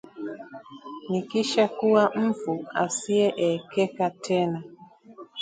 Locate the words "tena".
4.09-4.63